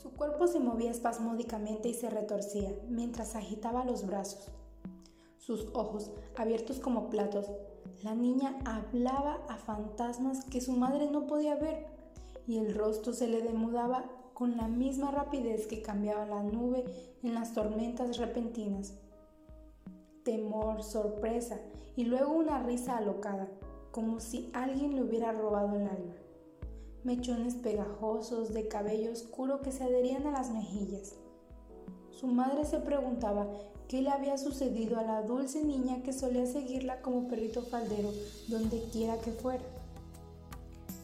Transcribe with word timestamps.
Su 0.00 0.12
cuerpo 0.12 0.46
se 0.46 0.60
movía 0.60 0.90
espasmódicamente 0.90 1.90
y 1.90 1.92
se 1.92 2.08
retorcía 2.08 2.72
mientras 2.88 3.36
agitaba 3.36 3.84
los 3.84 4.06
brazos. 4.06 4.50
Sus 5.36 5.66
ojos, 5.74 6.10
abiertos 6.38 6.78
como 6.78 7.10
platos, 7.10 7.50
la 8.02 8.14
niña 8.14 8.58
hablaba 8.64 9.44
a 9.50 9.58
fantasmas 9.58 10.46
que 10.46 10.62
su 10.62 10.72
madre 10.72 11.10
no 11.10 11.26
podía 11.26 11.54
ver 11.56 11.86
y 12.46 12.56
el 12.56 12.74
rostro 12.74 13.12
se 13.12 13.26
le 13.26 13.42
demudaba 13.42 14.06
con 14.32 14.56
la 14.56 14.68
misma 14.68 15.10
rapidez 15.10 15.66
que 15.66 15.82
cambiaba 15.82 16.24
la 16.24 16.42
nube 16.42 16.84
en 17.22 17.34
las 17.34 17.52
tormentas 17.52 18.16
repentinas. 18.16 18.94
Temor, 20.24 20.82
sorpresa 20.82 21.60
y 21.94 22.04
luego 22.04 22.32
una 22.32 22.62
risa 22.62 22.96
alocada, 22.96 23.48
como 23.90 24.18
si 24.18 24.50
alguien 24.54 24.96
le 24.96 25.02
hubiera 25.02 25.32
robado 25.32 25.74
el 25.74 25.86
alma 25.86 26.14
mechones 27.04 27.54
pegajosos 27.54 28.52
de 28.52 28.68
cabello 28.68 29.12
oscuro 29.12 29.62
que 29.62 29.72
se 29.72 29.84
adherían 29.84 30.26
a 30.26 30.32
las 30.32 30.50
mejillas. 30.50 31.14
Su 32.10 32.26
madre 32.26 32.64
se 32.64 32.78
preguntaba 32.78 33.46
qué 33.88 34.02
le 34.02 34.10
había 34.10 34.36
sucedido 34.36 34.98
a 34.98 35.02
la 35.02 35.22
dulce 35.22 35.64
niña 35.64 36.02
que 36.02 36.12
solía 36.12 36.46
seguirla 36.46 37.00
como 37.00 37.28
perrito 37.28 37.62
faldero 37.62 38.10
donde 38.48 38.82
quiera 38.92 39.18
que 39.18 39.32
fuera. 39.32 39.64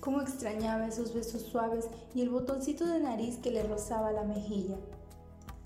Cómo 0.00 0.20
extrañaba 0.20 0.86
esos 0.86 1.14
besos 1.14 1.42
suaves 1.42 1.88
y 2.14 2.20
el 2.20 2.28
botoncito 2.28 2.86
de 2.86 3.00
nariz 3.00 3.38
que 3.38 3.50
le 3.50 3.62
rozaba 3.62 4.12
la 4.12 4.24
mejilla. 4.24 4.76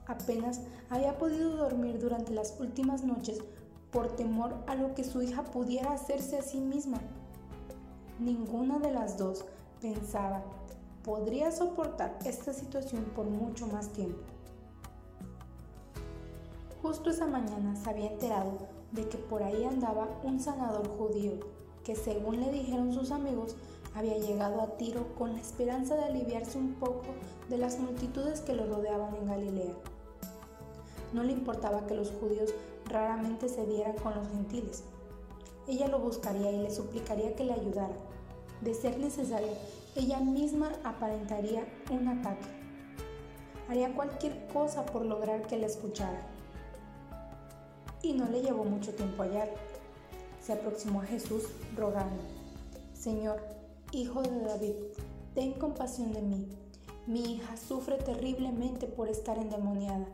Apenas 0.07 0.61
había 0.89 1.19
podido 1.19 1.57
dormir 1.57 1.99
durante 2.01 2.33
las 2.33 2.59
últimas 2.59 3.05
noches 3.05 3.39
por 3.91 4.15
temor 4.17 4.55
a 4.67 4.77
lo 4.77 4.95
que 4.95 5.05
su 5.05 5.21
hija 5.21 5.45
pudiera 5.45 5.93
hacerse 5.93 6.39
a 6.39 6.43
sí 6.43 6.59
misma. 6.61 7.01
Ninguna 8.19 8.79
de 8.79 8.93
las 8.93 9.19
dos 9.19 9.45
Pensaba, 9.81 10.43
podría 11.03 11.51
soportar 11.51 12.19
esta 12.27 12.53
situación 12.53 13.05
por 13.17 13.25
mucho 13.25 13.67
más 13.67 13.89
tiempo. 13.89 14.21
Justo 16.83 17.09
esa 17.09 17.27
mañana 17.27 17.75
se 17.77 17.89
había 17.89 18.11
enterado 18.11 18.59
de 18.93 19.09
que 19.09 19.17
por 19.17 19.43
ahí 19.43 19.65
andaba 19.65 20.07
un 20.23 20.39
sanador 20.39 20.87
judío 20.99 21.33
que 21.83 21.97
según 21.97 22.41
le 22.41 22.53
dijeron 22.53 22.93
sus 22.93 23.11
amigos 23.11 23.57
había 23.95 24.19
llegado 24.19 24.61
a 24.61 24.77
Tiro 24.77 25.15
con 25.15 25.33
la 25.33 25.41
esperanza 25.41 25.97
de 25.97 26.05
aliviarse 26.05 26.59
un 26.59 26.75
poco 26.75 27.07
de 27.49 27.57
las 27.57 27.79
multitudes 27.79 28.43
que 28.43 28.55
lo 28.55 28.67
rodeaban 28.67 29.15
en 29.17 29.27
Galilea. 29.27 29.75
No 31.15 31.23
le 31.23 31.33
importaba 31.33 31.87
que 31.87 31.95
los 31.95 32.13
judíos 32.13 32.55
raramente 32.85 33.49
se 33.49 33.65
dieran 33.67 33.97
con 33.97 34.15
los 34.15 34.29
gentiles. 34.29 34.85
Ella 35.67 35.89
lo 35.89 35.99
buscaría 36.01 36.53
y 36.53 36.59
le 36.59 36.71
suplicaría 36.71 37.35
que 37.35 37.45
le 37.45 37.55
ayudara 37.55 37.95
de 38.61 38.75
ser 38.75 38.99
necesario, 38.99 39.53
ella 39.97 40.21
misma 40.21 40.73
aparentaría 40.85 41.67
un 41.91 42.09
ataque. 42.09 42.47
Haría 43.69 43.95
cualquier 43.95 44.47
cosa 44.49 44.85
por 44.87 45.05
lograr 45.05 45.47
que 45.47 45.59
la 45.59 45.67
escuchara. 45.67 46.27
Y 48.03 48.13
no 48.15 48.27
le 48.27 48.43
llevó 48.43 48.65
mucho 48.65 48.95
tiempo 48.95 49.23
hallar. 49.23 49.49
Se 50.43 50.53
aproximó 50.53 51.03
a 51.03 51.07
Jesús 51.07 51.45
rogando, 51.77 52.23
Señor, 52.95 53.41
Hijo 53.93 54.23
de 54.23 54.41
David, 54.43 54.75
ten 55.35 55.53
compasión 55.55 56.13
de 56.13 56.23
mí. 56.23 56.47
Mi 57.09 57.35
hija 57.35 57.57
sufre 57.57 57.97
terriblemente 57.97 58.87
por 58.87 59.09
estar 59.09 59.37
endemoniada. 59.37 60.07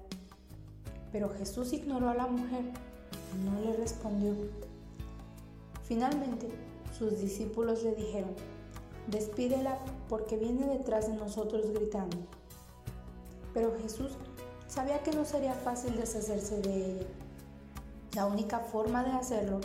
Pero 1.12 1.29
Jesús 1.29 1.75
ignoró 1.75 2.09
a 2.09 2.15
la 2.15 2.27
mujer 2.27 2.65
y 3.35 3.45
no 3.45 3.61
le 3.61 3.77
respondió. 3.77 4.35
Finalmente, 5.83 6.49
sus 6.99 7.21
discípulos 7.21 7.83
le 7.83 7.95
dijeron, 7.95 8.34
despídela 9.09 9.79
porque 10.09 10.37
viene 10.37 10.67
detrás 10.67 11.09
de 11.09 11.15
nosotros 11.15 11.71
gritando. 11.73 12.17
Pero 13.53 13.77
Jesús 13.83 14.12
sabía 14.67 15.03
que 15.03 15.12
no 15.12 15.25
sería 15.25 15.55
fácil 15.55 15.97
deshacerse 15.97 16.61
de 16.61 16.93
ella. 16.93 17.06
La 18.15 18.27
única 18.27 18.61
forma 18.61 19.05
de 19.05 19.12
hacerlo 19.12 19.61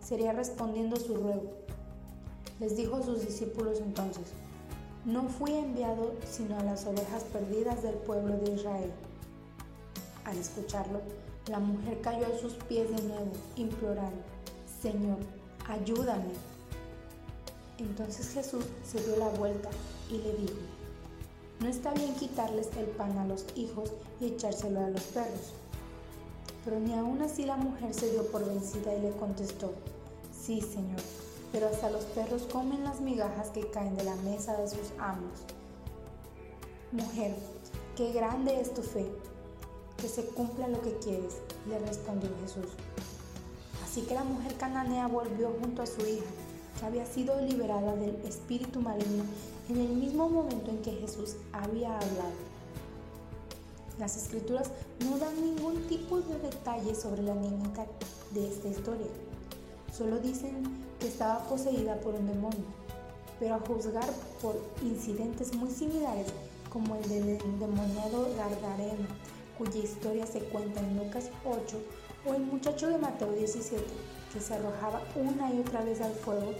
sería 0.00 0.32
respondiendo 0.32 0.96
su 0.96 1.16
ruego. 1.16 1.50
Les 2.60 2.76
dijo 2.76 2.96
a 2.96 3.02
sus 3.02 3.24
discípulos 3.24 3.78
entonces, 3.80 4.32
no 5.04 5.24
fui 5.28 5.54
enviado 5.54 6.12
sino 6.28 6.58
a 6.58 6.62
las 6.62 6.86
ovejas 6.86 7.24
perdidas 7.24 7.82
del 7.82 7.94
pueblo 7.94 8.36
de 8.38 8.52
Israel. 8.52 8.92
Al 10.24 10.36
escucharlo, 10.36 11.00
la 11.48 11.58
mujer 11.58 12.00
cayó 12.02 12.26
a 12.26 12.38
sus 12.38 12.54
pies 12.54 12.90
de 12.90 13.02
nuevo, 13.02 13.32
implorando, 13.56 14.22
Señor, 14.82 15.18
ayúdame. 15.66 16.57
Entonces 17.78 18.30
Jesús 18.30 18.64
se 18.84 19.00
dio 19.04 19.16
la 19.16 19.28
vuelta 19.28 19.70
y 20.10 20.18
le 20.18 20.32
dijo, 20.34 20.58
no 21.60 21.68
está 21.68 21.92
bien 21.92 22.14
quitarles 22.14 22.68
el 22.76 22.86
pan 22.86 23.16
a 23.18 23.26
los 23.26 23.44
hijos 23.54 23.92
y 24.20 24.26
echárselo 24.26 24.80
a 24.80 24.90
los 24.90 25.02
perros. 25.02 25.52
Pero 26.64 26.80
ni 26.80 26.94
aún 26.94 27.22
así 27.22 27.44
la 27.44 27.56
mujer 27.56 27.94
se 27.94 28.10
dio 28.10 28.26
por 28.26 28.44
vencida 28.44 28.94
y 28.94 29.02
le 29.02 29.10
contestó, 29.12 29.72
sí, 30.32 30.60
Señor, 30.60 31.00
pero 31.52 31.68
hasta 31.68 31.90
los 31.90 32.04
perros 32.04 32.42
comen 32.52 32.82
las 32.82 33.00
migajas 33.00 33.50
que 33.50 33.70
caen 33.70 33.96
de 33.96 34.04
la 34.04 34.16
mesa 34.16 34.56
de 34.56 34.68
sus 34.68 34.92
amos. 34.98 35.38
Mujer, 36.90 37.36
qué 37.96 38.12
grande 38.12 38.60
es 38.60 38.74
tu 38.74 38.82
fe, 38.82 39.06
que 39.98 40.08
se 40.08 40.24
cumpla 40.26 40.66
lo 40.68 40.80
que 40.82 40.98
quieres, 40.98 41.36
le 41.68 41.78
respondió 41.78 42.30
Jesús. 42.42 42.72
Así 43.84 44.02
que 44.02 44.14
la 44.14 44.24
mujer 44.24 44.54
cananea 44.56 45.06
volvió 45.06 45.54
junto 45.60 45.82
a 45.82 45.86
su 45.86 46.00
hija 46.00 46.26
había 46.84 47.06
sido 47.06 47.40
liberada 47.40 47.94
del 47.96 48.16
espíritu 48.24 48.80
maligno 48.80 49.24
en 49.68 49.76
el 49.78 49.88
mismo 49.88 50.28
momento 50.28 50.70
en 50.70 50.82
que 50.82 50.92
Jesús 50.92 51.36
había 51.52 51.94
hablado. 51.94 52.48
Las 53.98 54.16
escrituras 54.16 54.70
no 55.00 55.18
dan 55.18 55.34
ningún 55.42 55.82
tipo 55.88 56.20
de 56.20 56.38
detalle 56.38 56.94
sobre 56.94 57.22
la 57.22 57.34
niñita 57.34 57.86
de 58.30 58.48
esta 58.48 58.68
historia. 58.68 59.08
Solo 59.96 60.18
dicen 60.18 60.62
que 61.00 61.08
estaba 61.08 61.40
poseída 61.48 61.96
por 61.96 62.14
un 62.14 62.28
demonio, 62.28 62.64
pero 63.40 63.56
a 63.56 63.60
juzgar 63.60 64.08
por 64.40 64.56
incidentes 64.82 65.54
muy 65.54 65.70
similares 65.70 66.26
como 66.70 66.94
el 66.96 67.08
del 67.08 67.28
endemoniado 67.40 68.28
Gardareno, 68.36 69.08
cuya 69.58 69.78
historia 69.82 70.24
se 70.26 70.38
cuenta 70.38 70.80
en 70.80 70.96
Lucas 70.96 71.30
8, 71.44 71.76
o 72.26 72.34
el 72.34 72.42
muchacho 72.42 72.88
de 72.88 72.98
Mateo 72.98 73.32
17, 73.32 73.82
que 74.32 74.40
se 74.40 74.54
arrojaba 74.54 75.02
una 75.16 75.52
y 75.52 75.60
otra 75.60 75.82
vez 75.82 76.00
al 76.00 76.12
fuego, 76.12 76.52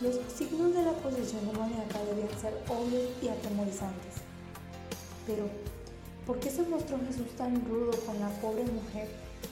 los 0.00 0.16
signos 0.32 0.74
de 0.74 0.82
la 0.82 0.92
posesión 0.92 1.46
demoníaca 1.46 2.04
debían 2.04 2.40
ser 2.40 2.54
obvios 2.68 3.10
y 3.20 3.28
atemorizantes. 3.28 4.14
Pero, 5.26 5.48
¿por 6.26 6.38
qué 6.38 6.50
se 6.50 6.62
mostró 6.62 6.98
Jesús 7.06 7.28
tan 7.36 7.64
rudo 7.66 7.90
con 8.06 8.20
la 8.20 8.28
pobre 8.40 8.64
mujer, 8.64 9.08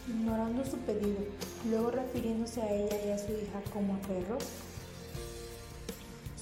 ignorando 0.08 0.64
su 0.64 0.76
pedido, 0.78 1.20
luego 1.68 1.90
refiriéndose 1.90 2.62
a 2.62 2.72
ella 2.72 2.96
y 3.06 3.10
a 3.10 3.18
su 3.18 3.32
hija 3.32 3.60
como 3.72 3.94
a 3.94 3.98
perros? 3.98 4.44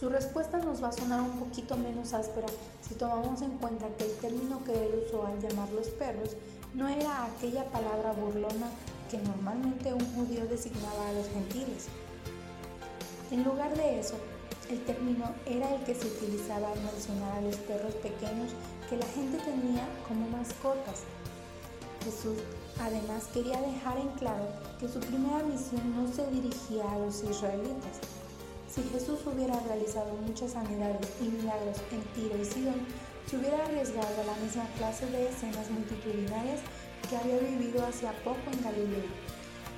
Su 0.02 0.08
respuesta 0.08 0.58
nos 0.58 0.82
va 0.82 0.88
a 0.88 0.92
sonar 0.92 1.20
un 1.20 1.38
poquito 1.38 1.76
menos 1.76 2.12
áspera 2.12 2.48
si 2.80 2.96
tomamos 2.96 3.40
en 3.40 3.52
cuenta 3.58 3.86
que 3.96 4.06
el 4.06 4.16
término 4.16 4.64
que 4.64 4.72
él 4.72 5.04
usó 5.06 5.24
al 5.24 5.40
llamarlos 5.40 5.90
perros 5.90 6.30
no 6.74 6.88
era 6.88 7.26
aquella 7.26 7.64
palabra 7.66 8.10
burlona 8.10 8.66
que 9.08 9.18
normalmente 9.18 9.94
un 9.94 10.04
judío 10.16 10.44
designaba 10.46 11.08
a 11.08 11.12
los 11.12 11.28
gentiles. 11.28 11.86
En 13.30 13.44
lugar 13.44 13.76
de 13.76 14.00
eso, 14.00 14.16
el 14.70 14.84
término 14.86 15.24
era 15.46 15.72
el 15.72 15.84
que 15.84 15.94
se 15.94 16.08
utilizaba 16.08 16.72
al 16.72 16.82
mencionar 16.82 17.38
a 17.38 17.40
los 17.42 17.54
perros 17.58 17.94
pequeños 17.94 18.50
que 18.90 18.96
la 18.96 19.06
gente 19.06 19.38
tenía 19.38 19.86
como 20.08 20.28
mascotas. 20.30 21.04
Jesús 22.02 22.42
además 22.80 23.28
quería 23.32 23.60
dejar 23.60 23.98
en 23.98 24.08
claro 24.18 24.48
que 24.80 24.88
su 24.88 24.98
primera 24.98 25.44
misión 25.44 25.94
no 25.94 26.12
se 26.12 26.28
dirigía 26.28 26.90
a 26.90 26.98
los 26.98 27.22
israelitas. 27.22 28.02
Si 28.72 28.82
Jesús 28.84 29.20
hubiera 29.26 29.60
realizado 29.60 30.14
muchas 30.26 30.52
sanidades 30.52 31.06
y 31.20 31.24
milagros 31.24 31.76
en 31.90 32.00
Tiro 32.14 32.40
y 32.40 32.44
Sidón, 32.46 32.86
se 33.26 33.36
hubiera 33.36 33.66
arriesgado 33.66 34.08
a 34.22 34.24
la 34.24 34.34
misma 34.36 34.64
clase 34.78 35.04
de 35.10 35.28
escenas 35.28 35.70
multitudinarias 35.70 36.60
que 37.06 37.16
había 37.18 37.36
vivido 37.36 37.84
hacía 37.84 38.12
poco 38.24 38.40
en 38.50 38.64
Galilea, 38.64 39.04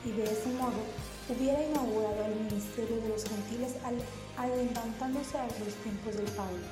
y 0.05 0.13
de 0.13 0.23
ese 0.23 0.49
modo 0.51 0.79
hubiera 1.29 1.61
inaugurado 1.67 2.25
el 2.25 2.37
ministerio 2.43 3.01
de 3.01 3.09
los 3.09 3.25
gentiles 3.25 3.75
al 3.85 3.97
adelantándose 4.37 5.39
a 5.39 5.47
los 5.47 5.75
tiempos 5.83 6.17
del 6.17 6.31
Padre. 6.37 6.63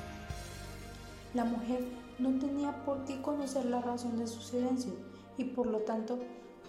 La 1.33 1.43
mujer 1.43 1.83
no 2.19 2.39
tenía 2.39 2.85
por 2.85 3.03
qué 3.03 3.21
conocer 3.21 3.65
la 3.65 3.81
razón 3.81 4.17
de 4.17 4.27
su 4.27 4.39
silencio 4.39 4.93
y 5.37 5.43
por 5.43 5.67
lo 5.67 5.79
tanto 5.79 6.19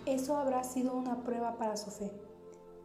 eso 0.04 0.36
habrá 0.36 0.64
sido 0.64 0.96
una 0.96 1.22
prueba 1.22 1.58
para 1.58 1.76
su 1.76 1.92
fe. 1.92 2.10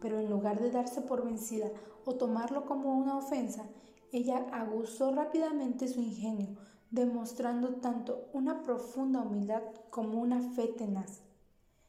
Pero 0.00 0.18
en 0.18 0.30
lugar 0.30 0.60
de 0.60 0.70
darse 0.70 1.00
por 1.02 1.24
vencida 1.24 1.70
o 2.04 2.14
tomarlo 2.14 2.64
como 2.66 2.96
una 2.96 3.16
ofensa, 3.16 3.64
ella 4.12 4.46
aguzó 4.52 5.12
rápidamente 5.12 5.86
su 5.86 6.00
ingenio, 6.00 6.56
demostrando 6.90 7.76
tanto 7.76 8.28
una 8.32 8.62
profunda 8.62 9.20
humildad 9.20 9.62
como 9.90 10.20
una 10.20 10.40
fe 10.40 10.66
tenaz. 10.66 11.20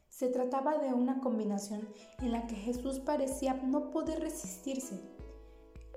Se 0.08 0.28
trataba 0.28 0.78
de 0.78 0.92
una 0.92 1.20
combinación 1.20 1.88
en 2.20 2.32
la 2.32 2.46
que 2.46 2.54
Jesús 2.54 3.00
parecía 3.00 3.54
no 3.54 3.90
poder 3.90 4.20
resistirse. 4.20 5.00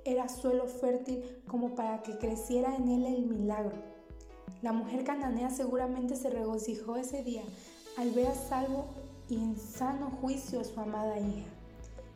Era 0.04 0.30
suelo 0.30 0.68
fértil 0.68 1.44
como 1.48 1.76
para 1.76 2.02
que 2.02 2.18
creciera 2.18 2.76
en 2.76 2.88
él 2.88 3.06
el 3.06 3.26
milagro. 3.26 3.76
La 4.62 4.72
mujer 4.72 5.04
cananea 5.04 5.50
seguramente 5.50 6.16
se 6.16 6.30
regocijó 6.30 6.96
ese 6.96 7.24
día 7.24 7.44
al 7.98 8.12
ver 8.12 8.28
a 8.28 8.36
salvo 8.36 8.86
y 9.30 9.36
en 9.36 9.58
sano 9.58 10.10
juicio 10.22 10.60
a 10.60 10.64
su 10.64 10.80
amada 10.80 11.20
hija, 11.20 11.50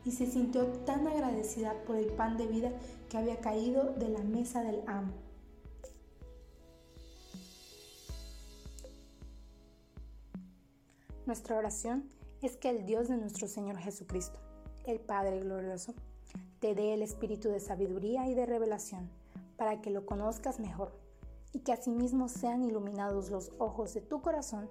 y 0.04 0.12
se 0.12 0.26
sintió 0.26 0.66
tan 0.84 1.06
agradecida 1.06 1.74
por 1.84 1.96
el 1.96 2.06
pan 2.06 2.36
de 2.36 2.46
vida 2.46 2.72
que 3.08 3.18
había 3.18 3.40
caído 3.40 3.94
de 3.94 4.08
la 4.08 4.20
mesa 4.20 4.62
del 4.62 4.82
amo. 4.86 5.12
Nuestra 11.26 11.56
oración 11.56 12.10
es 12.42 12.56
que 12.56 12.70
el 12.70 12.86
Dios 12.86 13.08
de 13.08 13.16
nuestro 13.16 13.46
Señor 13.46 13.76
Jesucristo, 13.76 14.38
el 14.84 14.98
Padre 15.00 15.40
glorioso, 15.40 15.94
te 16.58 16.74
dé 16.74 16.94
el 16.94 17.02
espíritu 17.02 17.48
de 17.48 17.60
sabiduría 17.60 18.28
y 18.28 18.34
de 18.34 18.46
revelación 18.46 19.10
para 19.56 19.80
que 19.80 19.90
lo 19.90 20.06
conozcas 20.06 20.58
mejor 20.58 20.92
y 21.52 21.60
que 21.60 21.72
asimismo 21.72 22.28
sean 22.28 22.62
iluminados 22.62 23.30
los 23.30 23.52
ojos 23.58 23.94
de 23.94 24.00
tu 24.00 24.22
corazón 24.22 24.68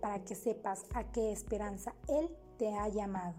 para 0.00 0.24
que 0.24 0.34
sepas 0.34 0.84
a 0.94 1.04
qué 1.12 1.32
esperanza 1.32 1.94
Él 2.08 2.28
te 2.58 2.74
ha 2.74 2.88
llamado 2.88 3.34